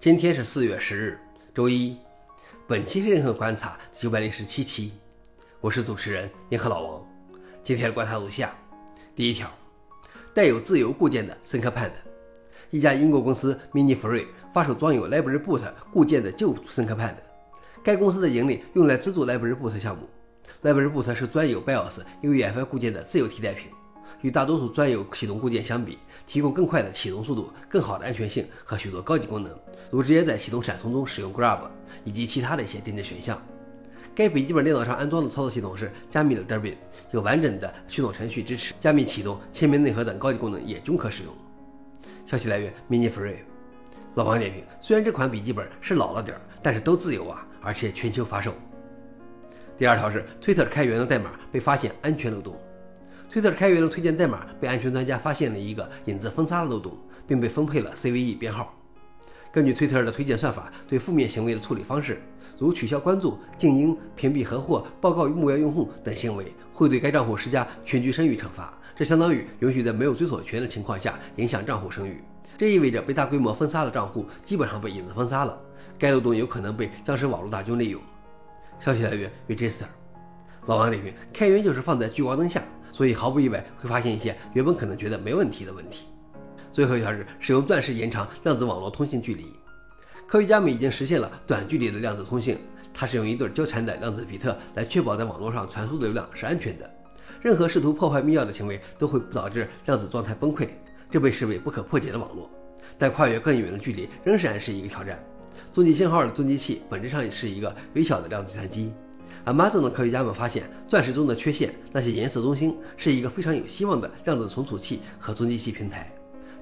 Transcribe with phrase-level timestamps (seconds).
[0.00, 1.18] 今天是四月十日，
[1.52, 1.94] 周一。
[2.66, 4.92] 本期是银河观察九百零十七期，
[5.60, 7.06] 我是主持人银河老王。
[7.62, 8.50] 今天的观察如下：
[9.14, 9.52] 第一条，
[10.32, 11.90] 带有自由固件的 ThinkPad。
[12.70, 17.16] 一家英国公司 MiniFree 发售装有 LibraryBoot 固件的旧 ThinkPad。
[17.82, 20.08] 该公司的盈利用来资助 LibraryBoot 项目。
[20.62, 23.70] LibraryBoot 是专有 BIOS 与 UEFI 固件的自由替代品。
[24.22, 29.52] 与大多数专有启动固件相比，提供更快的启动速度、更好的安全性和许多高级功能，
[29.90, 31.60] 如直接在启动闪存中使用 Grab
[32.04, 33.40] 以及其他的一些定制选项。
[34.14, 36.74] 该笔记本电脑上安装的操作系统是加密的 Debian，
[37.12, 41.32] 有完整的驱动程序支持加密启动、签名内核等高级功能也均可使用。
[42.26, 43.36] 消息来源：MiniFree。
[44.16, 48.52] 老王点评：虽然这款笔记本是老了点儿，但是都自由啊，而且全球发售。
[49.78, 52.60] 第二条是 Twitter 开源的代码被发现安全漏洞。
[53.30, 56.98] 推特开源的推荐代码被安全专家发现了一个隐自封杀的漏洞，
[57.28, 58.74] 并被分配了 CVE 编号。
[59.52, 62.20] 根据推特的推荐算法对负面行为的处理方式，
[62.58, 68.76] 如取消关注、静音、屏蔽合伙、报告目标用户等行为，会对该账户施加全局声誉惩罚。
[68.96, 72.20] 这相当于允许在没有追索权的情况下影响账户声誉。
[72.58, 75.56] 这意味着被大规模封杀的账户基本上被隐自封杀了。
[75.96, 78.00] 该漏洞有可能被僵尸网络大军利用。
[78.80, 79.86] 消息来源：Register。
[80.66, 82.62] 老王点评：开源就是放在聚光灯下。
[82.92, 86.06] 所以毫不意外会发现一些原本可能觉得没问题的问题。
[86.72, 89.46] 最后一条是使用钻石延长量子网络通信距离。
[90.26, 92.58] 科学家们已经实现了短距离的量子通信，
[92.94, 96.88] 它是用一对交缠的量子比特来确保在网络上传输的流量是安全的。
[97.40, 100.68] 任何试图破坏密钥的行为都会导致量子状态崩溃，
[101.10, 102.48] 这被视为不可破解的网络。
[102.98, 105.18] 但跨越更远的距离仍然是一个挑战。
[105.72, 108.92] 踪迹信号的踪迹器本质上是一个微小的量子计算机。
[109.46, 116.10] Amazon 的科学家们发现，钻石中的缺陷——那些颜色中心，是一个非常有希望的量子存储器和踪迹器平台。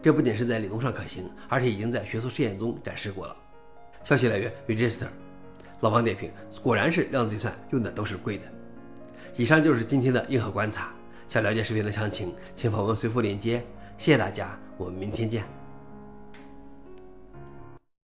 [0.00, 3.36] 这不仅是在理论上可行，而且已经在学术试验中展示过了。
[4.04, 5.08] 消息来源：Register。
[5.80, 6.30] 老王点评：
[6.62, 8.44] 果然是量子计算用的都是贵的。
[9.36, 10.92] 以上就是今天的硬核观察。
[11.28, 13.62] 想了解视频的详情，请访问随附链接。
[13.96, 15.57] 谢谢大家，我们明天见。